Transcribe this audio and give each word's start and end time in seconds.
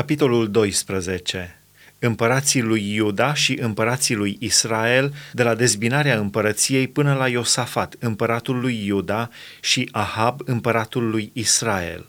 Capitolul 0.00 0.50
12 0.50 1.60
Împărații 1.98 2.60
lui 2.60 2.94
Iuda 2.94 3.34
și 3.34 3.58
împărații 3.60 4.14
lui 4.14 4.36
Israel, 4.40 5.14
de 5.32 5.42
la 5.42 5.54
dezbinarea 5.54 6.18
împărăției 6.18 6.88
până 6.88 7.14
la 7.14 7.28
Iosafat, 7.28 7.94
împăratul 7.98 8.60
lui 8.60 8.86
Iuda, 8.86 9.30
și 9.60 9.88
Ahab, 9.92 10.40
împăratul 10.44 11.10
lui 11.10 11.30
Israel. 11.32 12.06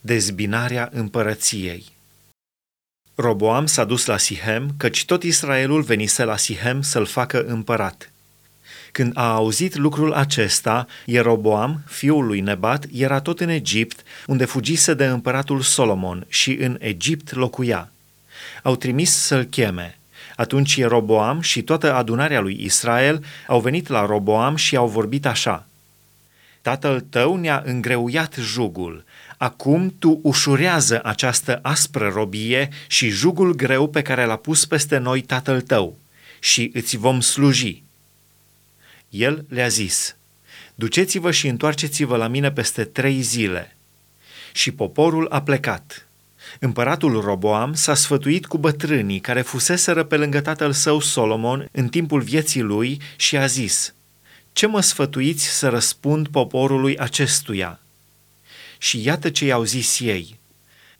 Dezbinarea 0.00 0.88
împărăției. 0.92 1.84
Roboam 3.14 3.66
s-a 3.66 3.84
dus 3.84 4.06
la 4.06 4.16
Sihem, 4.16 4.74
căci 4.76 5.04
tot 5.04 5.22
Israelul 5.22 5.82
venise 5.82 6.24
la 6.24 6.36
Sihem 6.36 6.82
să-l 6.82 7.06
facă 7.06 7.44
împărat. 7.44 8.11
Când 8.92 9.12
a 9.14 9.32
auzit 9.32 9.76
lucrul 9.76 10.12
acesta, 10.12 10.86
Ieroboam, 11.04 11.82
fiul 11.86 12.26
lui 12.26 12.40
Nebat, 12.40 12.86
era 12.92 13.20
tot 13.20 13.40
în 13.40 13.48
Egipt, 13.48 14.02
unde 14.26 14.44
fugise 14.44 14.94
de 14.94 15.06
împăratul 15.06 15.60
Solomon 15.60 16.24
și 16.28 16.52
în 16.52 16.76
Egipt 16.80 17.34
locuia. 17.34 17.92
Au 18.62 18.76
trimis 18.76 19.16
să-l 19.16 19.44
cheme. 19.44 19.98
Atunci 20.36 20.74
Ieroboam 20.74 21.40
și 21.40 21.62
toată 21.62 21.94
adunarea 21.94 22.40
lui 22.40 22.58
Israel 22.60 23.24
au 23.46 23.60
venit 23.60 23.88
la 23.88 24.06
Roboam 24.06 24.56
și 24.56 24.76
au 24.76 24.88
vorbit 24.88 25.26
așa. 25.26 25.66
Tatăl 26.62 27.00
tău 27.00 27.36
ne-a 27.36 27.62
îngreuiat 27.64 28.34
jugul. 28.40 29.04
Acum 29.36 29.94
tu 29.98 30.20
ușurează 30.22 31.00
această 31.04 31.58
aspră 31.62 32.10
robie 32.14 32.68
și 32.86 33.08
jugul 33.08 33.54
greu 33.54 33.88
pe 33.88 34.02
care 34.02 34.24
l-a 34.24 34.36
pus 34.36 34.66
peste 34.66 34.98
noi 34.98 35.20
tatăl 35.20 35.60
tău 35.60 35.98
și 36.38 36.70
îți 36.74 36.96
vom 36.96 37.20
sluji 37.20 37.81
el 39.12 39.44
le-a 39.48 39.68
zis, 39.68 40.16
Duceți-vă 40.74 41.30
și 41.30 41.48
întoarceți-vă 41.48 42.16
la 42.16 42.26
mine 42.28 42.52
peste 42.52 42.84
trei 42.84 43.20
zile. 43.20 43.76
Și 44.52 44.70
poporul 44.70 45.26
a 45.30 45.42
plecat. 45.42 46.08
Împăratul 46.58 47.20
Roboam 47.20 47.74
s-a 47.74 47.94
sfătuit 47.94 48.46
cu 48.46 48.58
bătrânii 48.58 49.20
care 49.20 49.42
fuseseră 49.42 50.04
pe 50.04 50.16
lângă 50.16 50.40
tatăl 50.40 50.72
său 50.72 51.00
Solomon 51.00 51.68
în 51.72 51.88
timpul 51.88 52.20
vieții 52.20 52.60
lui 52.60 53.00
și 53.16 53.36
a 53.36 53.46
zis, 53.46 53.94
Ce 54.52 54.66
mă 54.66 54.80
sfătuiți 54.80 55.44
să 55.44 55.68
răspund 55.68 56.28
poporului 56.28 56.98
acestuia? 56.98 57.80
Și 58.78 59.04
iată 59.04 59.30
ce 59.30 59.44
i-au 59.44 59.62
zis 59.62 60.00
ei– 60.00 60.36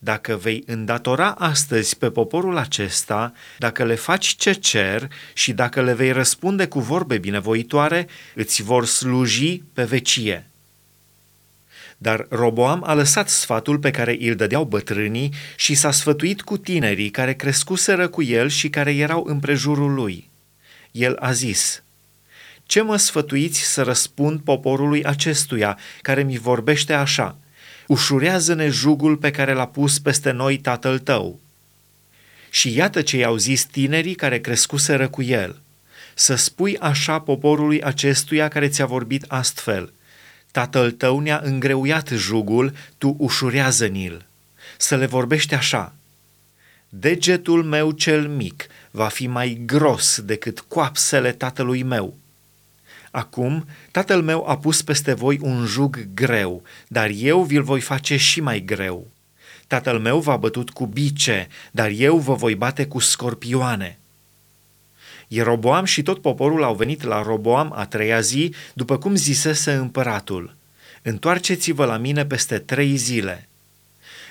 dacă 0.04 0.36
vei 0.36 0.62
îndatora 0.66 1.30
astăzi 1.30 1.96
pe 1.98 2.10
poporul 2.10 2.56
acesta, 2.56 3.32
dacă 3.58 3.84
le 3.84 3.94
faci 3.94 4.26
ce 4.26 4.52
cer 4.52 5.08
și 5.32 5.52
dacă 5.52 5.82
le 5.82 5.94
vei 5.94 6.12
răspunde 6.12 6.66
cu 6.66 6.80
vorbe 6.80 7.18
binevoitoare, 7.18 8.06
îți 8.34 8.62
vor 8.62 8.86
sluji 8.86 9.62
pe 9.72 9.84
vecie. 9.84 10.46
Dar 11.98 12.26
Roboam 12.28 12.82
a 12.86 12.94
lăsat 12.94 13.28
sfatul 13.28 13.78
pe 13.78 13.90
care 13.90 14.16
îl 14.20 14.34
dădeau 14.34 14.64
bătrânii 14.64 15.34
și 15.56 15.74
s-a 15.74 15.90
sfătuit 15.90 16.42
cu 16.42 16.56
tinerii 16.56 17.10
care 17.10 17.34
crescuseră 17.34 18.08
cu 18.08 18.22
el 18.22 18.48
și 18.48 18.68
care 18.68 18.94
erau 18.94 19.24
împrejurul 19.26 19.94
lui. 19.94 20.30
El 20.90 21.16
a 21.20 21.32
zis, 21.32 21.82
Ce 22.62 22.80
mă 22.80 22.96
sfătuiți 22.96 23.60
să 23.60 23.82
răspund 23.82 24.40
poporului 24.40 25.04
acestuia, 25.04 25.78
care 26.00 26.22
mi 26.22 26.38
vorbește 26.38 26.92
așa– 26.92 27.36
ușurează-ne 27.92 28.68
jugul 28.68 29.16
pe 29.16 29.30
care 29.30 29.52
l-a 29.52 29.66
pus 29.66 29.98
peste 29.98 30.30
noi 30.30 30.58
tatăl 30.58 30.98
tău. 30.98 31.40
Și 32.50 32.74
iată 32.74 33.02
ce 33.02 33.16
i-au 33.16 33.36
zis 33.36 33.64
tinerii 33.64 34.14
care 34.14 34.40
crescuseră 34.40 35.08
cu 35.08 35.22
el. 35.22 35.60
Să 36.14 36.34
spui 36.34 36.78
așa 36.78 37.20
poporului 37.20 37.82
acestuia 37.82 38.48
care 38.48 38.68
ți-a 38.68 38.86
vorbit 38.86 39.24
astfel. 39.28 39.92
Tatăl 40.50 40.90
tău 40.90 41.18
ne-a 41.18 41.40
îngreuiat 41.44 42.08
jugul, 42.08 42.72
tu 42.98 43.16
ușurează-ni-l. 43.18 44.26
Să 44.76 44.96
le 44.96 45.06
vorbești 45.06 45.54
așa. 45.54 45.94
Degetul 46.88 47.64
meu 47.64 47.90
cel 47.90 48.28
mic 48.28 48.66
va 48.90 49.08
fi 49.08 49.26
mai 49.26 49.60
gros 49.66 50.20
decât 50.20 50.60
coapsele 50.60 51.32
tatălui 51.32 51.82
meu 51.82 52.16
Acum, 53.14 53.66
tatăl 53.90 54.22
meu 54.22 54.48
a 54.48 54.58
pus 54.58 54.82
peste 54.82 55.12
voi 55.12 55.38
un 55.42 55.66
jug 55.66 56.08
greu, 56.14 56.62
dar 56.88 57.10
eu 57.14 57.42
vi-l 57.42 57.62
voi 57.62 57.80
face 57.80 58.16
și 58.16 58.40
mai 58.40 58.60
greu. 58.60 59.06
Tatăl 59.66 59.98
meu 59.98 60.20
v-a 60.20 60.36
bătut 60.36 60.70
cu 60.70 60.86
bice, 60.86 61.48
dar 61.70 61.90
eu 61.90 62.18
vă 62.18 62.34
voi 62.34 62.54
bate 62.54 62.86
cu 62.86 62.98
scorpioane. 62.98 63.98
Ieroboam 65.28 65.84
și 65.84 66.02
tot 66.02 66.20
poporul 66.20 66.62
au 66.62 66.74
venit 66.74 67.02
la 67.02 67.22
Roboam 67.22 67.72
a 67.76 67.86
treia 67.86 68.20
zi, 68.20 68.54
după 68.74 68.98
cum 68.98 69.14
zisese 69.14 69.72
împăratul. 69.72 70.54
Întoarceți-vă 71.02 71.84
la 71.84 71.96
mine 71.96 72.24
peste 72.24 72.58
trei 72.58 72.96
zile. 72.96 73.48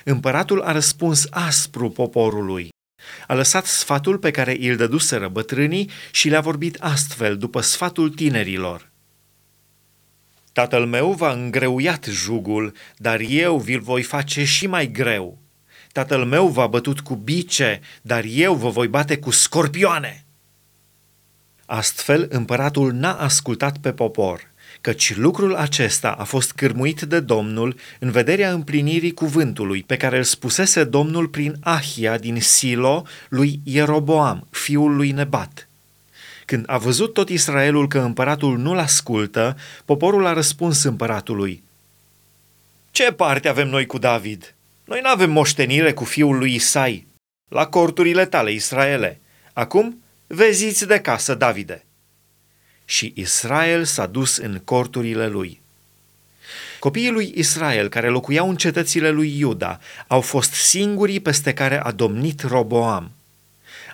Împăratul 0.03 0.61
a 0.61 0.71
răspuns 0.71 1.27
aspru 1.29 1.89
poporului. 1.89 2.70
A 3.27 3.33
lăsat 3.33 3.65
sfatul 3.65 4.17
pe 4.17 4.31
care 4.31 4.57
îl 4.59 4.75
dăduseră 4.75 5.27
bătrânii 5.27 5.89
și 6.11 6.29
le-a 6.29 6.41
vorbit 6.41 6.77
astfel 6.79 7.37
după 7.37 7.61
sfatul 7.61 8.09
tinerilor. 8.09 8.89
Tatăl 10.53 10.85
meu 10.85 11.11
v-a 11.11 11.31
îngreuiat 11.31 12.05
jugul, 12.05 12.73
dar 12.97 13.19
eu 13.19 13.57
vi-l 13.57 13.79
voi 13.79 14.01
face 14.01 14.43
și 14.43 14.67
mai 14.67 14.91
greu. 14.91 15.37
Tatăl 15.91 16.25
meu 16.25 16.47
v-a 16.47 16.67
bătut 16.67 16.99
cu 16.99 17.15
bice, 17.15 17.81
dar 18.01 18.23
eu 18.27 18.55
vă 18.55 18.69
voi 18.69 18.87
bate 18.87 19.17
cu 19.17 19.29
scorpioane. 19.29 20.25
Astfel, 21.65 22.27
împăratul 22.29 22.91
n-a 22.91 23.13
ascultat 23.13 23.77
pe 23.77 23.93
popor 23.93 24.50
căci 24.81 25.15
lucrul 25.15 25.55
acesta 25.55 26.11
a 26.11 26.23
fost 26.23 26.51
cârmuit 26.51 27.01
de 27.01 27.19
Domnul 27.19 27.75
în 27.99 28.11
vederea 28.11 28.51
împlinirii 28.51 29.13
cuvântului 29.13 29.83
pe 29.83 29.97
care 29.97 30.17
îl 30.17 30.23
spusese 30.23 30.83
Domnul 30.83 31.27
prin 31.27 31.55
Ahia 31.59 32.17
din 32.17 32.41
Silo 32.41 33.05
lui 33.29 33.59
Ieroboam, 33.63 34.47
fiul 34.49 34.95
lui 34.95 35.11
Nebat. 35.11 35.67
Când 36.45 36.63
a 36.67 36.77
văzut 36.77 37.13
tot 37.13 37.29
Israelul 37.29 37.87
că 37.87 37.99
împăratul 37.99 38.57
nu-l 38.57 38.77
ascultă, 38.77 39.57
poporul 39.85 40.25
a 40.25 40.33
răspuns 40.33 40.83
împăratului, 40.83 41.63
Ce 42.91 43.11
parte 43.11 43.47
avem 43.47 43.67
noi 43.67 43.85
cu 43.85 43.97
David? 43.97 44.55
Noi 44.85 44.99
nu 45.03 45.09
avem 45.09 45.31
moștenire 45.31 45.93
cu 45.93 46.03
fiul 46.03 46.37
lui 46.37 46.53
Isai, 46.53 47.07
la 47.47 47.65
corturile 47.65 48.25
tale, 48.25 48.51
Israele. 48.51 49.19
Acum, 49.53 50.03
veziți 50.27 50.87
de 50.87 50.99
casă, 50.99 51.35
Davide!" 51.35 51.85
Și 52.91 53.13
Israel 53.15 53.83
s-a 53.83 54.05
dus 54.05 54.37
în 54.37 54.61
corturile 54.63 55.27
lui. 55.27 55.61
Copiii 56.79 57.11
lui 57.11 57.33
Israel 57.35 57.87
care 57.87 58.09
locuiau 58.09 58.49
în 58.49 58.55
cetățile 58.55 59.09
lui 59.09 59.37
Iuda 59.37 59.79
au 60.07 60.21
fost 60.21 60.53
singurii 60.53 61.19
peste 61.19 61.53
care 61.53 61.81
a 61.83 61.91
domnit 61.91 62.41
Roboam. 62.41 63.11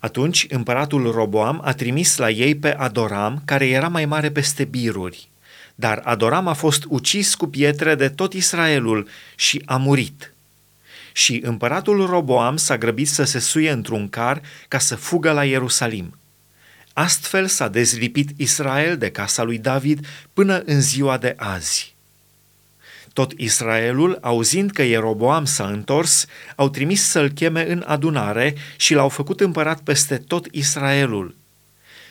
Atunci 0.02 0.46
împăratul 0.50 1.12
Roboam 1.12 1.62
a 1.64 1.74
trimis 1.74 2.18
la 2.18 2.30
ei 2.30 2.56
pe 2.56 2.74
Adoram, 2.74 3.42
care 3.46 3.68
era 3.68 3.88
mai 3.88 4.06
mare 4.06 4.32
peste 4.32 4.64
biruri. 4.64 5.30
Dar 5.76 6.02
Adoram 6.04 6.48
a 6.48 6.54
fost 6.54 6.84
ucis 6.88 7.36
cu 7.36 7.48
pietre 7.48 7.96
de 7.96 8.10
tot 8.10 8.34
Israelul 8.34 9.08
și 9.36 9.62
a 9.66 9.78
murit. 9.78 10.34
Și 11.12 11.42
împăratul 11.44 12.06
Roboam 12.06 12.58
s-a 12.58 12.78
grăbit 12.78 13.08
să 13.08 13.24
se 13.24 13.40
suie 13.40 13.72
într-un 13.72 14.10
car 14.10 14.42
ca 14.68 14.78
să 14.78 14.96
fugă 14.96 15.32
la 15.32 15.46
Ierusalim. 15.46 16.14
Astfel 16.98 17.48
s-a 17.48 17.68
dezlipit 17.68 18.30
Israel 18.40 18.98
de 18.98 19.12
casa 19.12 19.44
lui 19.44 19.58
David 19.58 20.08
până 20.34 20.62
în 20.66 20.82
ziua 20.82 21.18
de 21.18 21.34
azi. 21.38 21.96
Tot 23.14 23.32
Israelul, 23.32 24.18
auzind 24.22 24.72
că 24.72 24.82
Ieroboam 24.82 25.46
s-a 25.46 25.68
întors, 25.68 26.26
au 26.56 26.70
trimis 26.70 27.04
să-l 27.04 27.30
cheme 27.30 27.72
în 27.72 27.84
adunare 27.88 28.56
și 28.78 28.94
l-au 28.94 29.10
făcut 29.10 29.40
împărat 29.40 29.82
peste 29.82 30.18
tot 30.18 30.48
Israelul. 30.52 31.36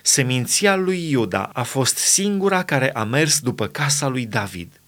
Seminția 0.02 0.76
lui 0.76 1.10
Iuda 1.10 1.50
a 1.53 1.62
fost 1.62 1.97
singura 1.97 2.62
care 2.62 2.92
a 2.92 3.04
mers 3.04 3.38
după 3.41 3.66
casa 3.66 4.08
lui 4.08 4.26
David. 4.26 4.80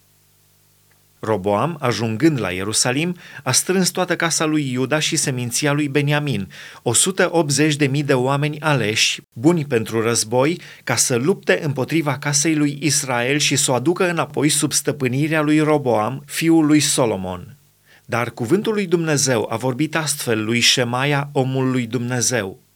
Roboam, 1.21 1.77
ajungând 1.81 2.41
la 2.41 2.51
Ierusalim, 2.51 3.17
a 3.43 3.53
strâns 3.53 3.91
toată 3.91 4.17
casa 4.17 4.45
lui 4.45 4.73
Iuda 4.73 4.99
și 4.99 5.17
seminția 5.17 5.73
lui 5.73 5.89
Beniamin, 5.89 6.49
180 6.83 7.77
de 7.77 7.87
mii 7.87 8.03
de 8.03 8.15
oameni 8.15 8.61
aleși, 8.61 9.21
buni 9.33 9.65
pentru 9.65 10.03
război, 10.03 10.61
ca 10.85 10.97
să 10.97 11.17
lupte 11.17 11.61
împotriva 11.63 12.19
casei 12.19 12.55
lui 12.55 12.79
Israel 12.81 13.39
și 13.39 13.57
să 13.57 13.71
o 13.71 13.75
aducă 13.75 14.11
înapoi 14.11 14.49
sub 14.49 14.73
stăpânirea 14.73 15.41
lui 15.41 15.59
Roboam, 15.59 16.23
fiul 16.27 16.67
lui 16.67 16.81
Solomon. 16.81 17.57
Dar 18.05 18.31
cuvântul 18.31 18.73
lui 18.73 18.87
Dumnezeu 18.87 19.47
a 19.51 19.57
vorbit 19.57 19.97
astfel 19.97 20.45
lui 20.45 20.61
Șemaia, 20.61 21.31
omul 21.33 21.71
lui 21.71 21.87
Dumnezeu 21.87 22.67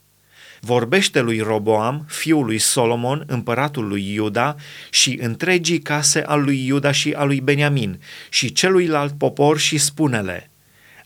vorbește 0.65 1.19
lui 1.19 1.39
Roboam, 1.39 2.05
fiul 2.07 2.45
lui 2.45 2.57
Solomon, 2.57 3.23
împăratul 3.27 3.87
lui 3.87 4.13
Iuda, 4.13 4.55
și 4.89 5.19
întregii 5.21 5.79
case 5.79 6.21
al 6.21 6.43
lui 6.43 6.65
Iuda 6.65 6.91
și 6.91 7.11
al 7.11 7.27
lui 7.27 7.41
Beniamin, 7.41 8.01
și 8.29 8.51
celuilalt 8.51 9.17
popor 9.17 9.57
și 9.57 9.77
spunele, 9.77 10.51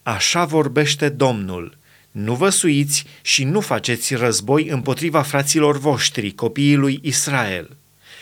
Așa 0.04 0.46
vorbește 0.46 1.10
Domnul, 1.10 1.78
nu 2.12 2.36
vă 2.36 2.50
suiți 2.50 3.06
și 3.22 3.44
nu 3.44 3.60
faceți 3.60 4.16
război 4.16 4.68
împotriva 4.68 5.22
fraților 5.22 5.78
voștri, 5.78 6.32
copiii 6.32 6.76
lui 6.76 7.00
Israel. 7.02 7.78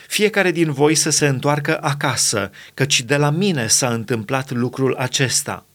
Fiecare 0.08 0.52
din 0.52 0.72
voi 0.72 0.96
să 0.96 1.10
se 1.10 1.28
întoarcă 1.28 1.78
acasă, 1.82 2.52
căci 2.74 3.02
de 3.02 3.16
la 3.16 3.30
mine 3.30 3.68
s-a 3.68 3.90
întâmplat 3.90 4.52
lucrul 4.52 4.96
acesta.” 4.96 5.66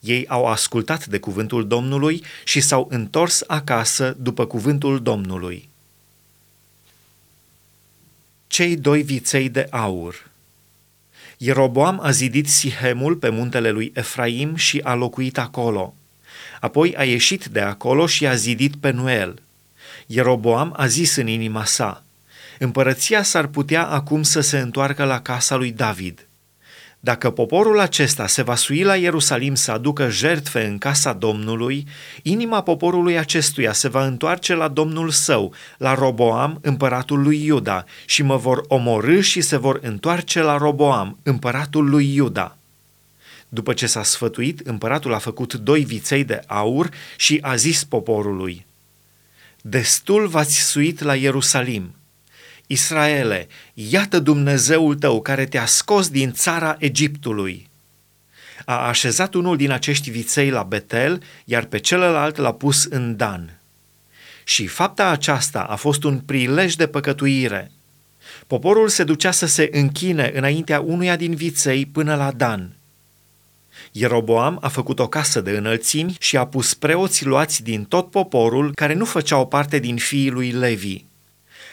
Ei 0.00 0.26
au 0.26 0.46
ascultat 0.46 1.06
de 1.06 1.18
cuvântul 1.18 1.66
Domnului 1.66 2.24
și 2.44 2.60
s-au 2.60 2.86
întors 2.90 3.42
acasă 3.46 4.16
după 4.18 4.46
cuvântul 4.46 5.02
Domnului. 5.02 5.68
Cei 8.46 8.76
doi 8.76 9.02
viței 9.02 9.48
de 9.48 9.66
aur 9.70 10.30
Ieroboam 11.38 12.00
a 12.02 12.10
zidit 12.10 12.48
Sihemul 12.48 13.16
pe 13.16 13.28
muntele 13.28 13.70
lui 13.70 13.92
Efraim 13.94 14.54
și 14.54 14.80
a 14.84 14.94
locuit 14.94 15.38
acolo. 15.38 15.94
Apoi 16.60 16.94
a 16.96 17.04
ieșit 17.04 17.44
de 17.44 17.60
acolo 17.60 18.06
și 18.06 18.26
a 18.26 18.34
zidit 18.34 18.76
pe 18.76 18.90
Nuel. 18.90 19.42
Ieroboam 20.06 20.72
a 20.76 20.86
zis 20.86 21.16
în 21.16 21.26
inima 21.26 21.64
sa, 21.64 22.04
Împărăția 22.58 23.22
s-ar 23.22 23.46
putea 23.46 23.86
acum 23.86 24.22
să 24.22 24.40
se 24.40 24.58
întoarcă 24.58 25.04
la 25.04 25.20
casa 25.20 25.56
lui 25.56 25.72
David– 25.72 26.25
dacă 27.06 27.30
poporul 27.30 27.80
acesta 27.80 28.26
se 28.26 28.42
va 28.42 28.54
sui 28.54 28.82
la 28.82 28.96
Ierusalim 28.96 29.54
să 29.54 29.70
aducă 29.70 30.08
jertfe 30.08 30.66
în 30.66 30.78
casa 30.78 31.12
Domnului, 31.12 31.86
inima 32.22 32.62
poporului 32.62 33.18
acestuia 33.18 33.72
se 33.72 33.88
va 33.88 34.06
întoarce 34.06 34.54
la 34.54 34.68
Domnul 34.68 35.10
său, 35.10 35.54
la 35.78 35.94
Roboam, 35.94 36.58
împăratul 36.62 37.22
lui 37.22 37.44
Iuda, 37.44 37.84
și 38.04 38.22
mă 38.22 38.36
vor 38.36 38.64
omorâ 38.68 39.20
și 39.20 39.40
se 39.40 39.56
vor 39.56 39.78
întoarce 39.82 40.40
la 40.40 40.56
Roboam, 40.56 41.18
împăratul 41.22 41.88
lui 41.88 42.14
Iuda. 42.14 42.56
După 43.48 43.72
ce 43.72 43.86
s-a 43.86 44.02
sfătuit, 44.02 44.60
împăratul 44.60 45.14
a 45.14 45.18
făcut 45.18 45.54
doi 45.54 45.84
viței 45.84 46.24
de 46.24 46.42
aur 46.46 46.90
și 47.16 47.38
a 47.42 47.56
zis 47.56 47.84
poporului, 47.84 48.66
Destul 49.60 50.26
v-ați 50.26 50.60
suit 50.60 51.00
la 51.00 51.14
Ierusalim– 51.14 51.90
Israele, 52.66 53.48
iată 53.74 54.18
Dumnezeul 54.18 54.94
tău 54.94 55.22
care 55.22 55.46
te-a 55.46 55.66
scos 55.66 56.08
din 56.08 56.32
țara 56.32 56.76
Egiptului. 56.78 57.68
A 58.64 58.88
așezat 58.88 59.34
unul 59.34 59.56
din 59.56 59.70
acești 59.70 60.10
viței 60.10 60.50
la 60.50 60.62
Betel, 60.62 61.22
iar 61.44 61.64
pe 61.64 61.78
celălalt 61.78 62.36
l-a 62.36 62.52
pus 62.52 62.84
în 62.84 63.16
Dan. 63.16 63.60
Și 64.44 64.66
fapta 64.66 65.08
aceasta 65.08 65.60
a 65.60 65.76
fost 65.76 66.04
un 66.04 66.18
prilej 66.18 66.74
de 66.74 66.86
păcătuire. 66.86 67.70
Poporul 68.46 68.88
se 68.88 69.04
ducea 69.04 69.30
să 69.30 69.46
se 69.46 69.68
închine 69.72 70.30
înaintea 70.34 70.80
unuia 70.80 71.16
din 71.16 71.34
viței 71.34 71.86
până 71.86 72.14
la 72.14 72.30
Dan. 72.30 72.76
Ieroboam 73.92 74.58
a 74.60 74.68
făcut 74.68 74.98
o 74.98 75.08
casă 75.08 75.40
de 75.40 75.50
înălțimi 75.50 76.16
și 76.18 76.36
a 76.36 76.46
pus 76.46 76.74
preoți 76.74 77.24
luați 77.24 77.62
din 77.62 77.84
tot 77.84 78.10
poporul 78.10 78.74
care 78.74 78.94
nu 78.94 79.04
făceau 79.04 79.46
parte 79.46 79.78
din 79.78 79.96
fiii 79.96 80.30
lui 80.30 80.50
Levi 80.50 81.04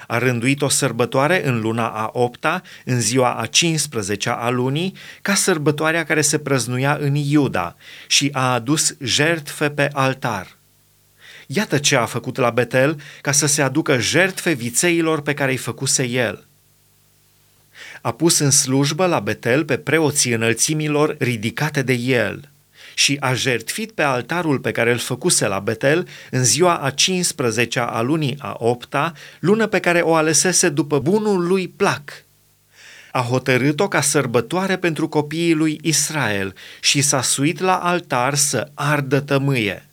a 0.07 0.17
rânduit 0.17 0.61
o 0.61 0.69
sărbătoare 0.69 1.47
în 1.47 1.59
luna 1.59 1.88
a 1.88 2.09
opta, 2.13 2.61
în 2.85 3.01
ziua 3.01 3.33
a 3.33 3.45
15 3.45 4.29
a 4.29 4.50
lunii, 4.50 4.94
ca 5.21 5.33
sărbătoarea 5.33 6.03
care 6.03 6.21
se 6.21 6.39
prăznuia 6.39 6.97
în 7.00 7.15
Iuda 7.15 7.75
și 8.07 8.29
a 8.31 8.53
adus 8.53 8.95
jertfe 9.03 9.69
pe 9.69 9.89
altar. 9.94 10.57
Iată 11.47 11.77
ce 11.77 11.95
a 11.95 12.05
făcut 12.05 12.38
la 12.38 12.50
Betel 12.50 13.01
ca 13.21 13.31
să 13.31 13.45
se 13.45 13.61
aducă 13.61 14.00
jertfe 14.00 14.51
vițeilor 14.51 15.21
pe 15.21 15.33
care 15.33 15.51
îi 15.51 15.57
făcuse 15.57 16.03
el. 16.03 16.45
A 18.01 18.11
pus 18.11 18.39
în 18.39 18.51
slujbă 18.51 19.06
la 19.06 19.19
Betel 19.19 19.65
pe 19.65 19.77
preoții 19.77 20.33
înălțimilor 20.33 21.15
ridicate 21.19 21.81
de 21.81 21.94
el– 21.94 22.47
și 22.94 23.18
a 23.19 23.34
jertfit 23.34 23.92
pe 23.92 24.01
altarul 24.01 24.60
pe 24.60 24.72
care 24.72 24.92
îl 24.92 24.98
făcuse 24.98 25.48
la 25.48 25.60
Betel 25.60 26.07
în 26.31 26.44
ziua 26.44 26.75
a 26.75 26.92
15-a 26.92 27.86
a 27.86 28.01
lunii 28.01 28.36
a 28.40 28.57
8-a, 28.78 29.13
lună 29.40 29.68
pe 29.68 29.80
care 29.80 30.00
o 30.00 30.16
alesese 30.16 30.69
după 30.69 31.00
bunul 31.00 31.48
lui 31.48 31.68
plac. 31.68 32.24
A 33.12 33.22
hotărât-o 33.22 33.88
ca 33.88 34.01
sărbătoare 34.01 34.78
pentru 34.78 35.07
copiii 35.07 35.54
lui 35.54 35.80
Israel 35.81 36.56
și 36.80 37.01
s-a 37.01 37.22
suit 37.22 37.60
la 37.60 37.75
altar 37.75 38.36
să 38.36 38.72
ardă 38.74 39.19
tămâie. 39.19 39.88